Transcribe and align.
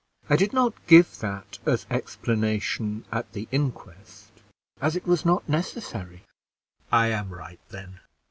I 0.31 0.35
did 0.35 0.51
not 0.51 0.73
give 0.87 1.19
that 1.19 1.59
as 1.63 1.85
explanation 1.91 3.05
at 3.11 3.33
the 3.33 3.47
inquest, 3.51 4.31
as 4.81 4.95
it 4.95 5.05
was 5.05 5.25
not 5.25 5.47
necessary." 5.47 6.23
"I 6.91 7.09
am 7.09 7.29
right, 7.31 7.59
then. 7.69 7.99